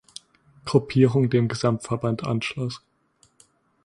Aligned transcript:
Gruppierung 0.65 1.29
dem 1.29 1.47
Gesamtverband 1.47 2.23
anschloss. 2.23 2.81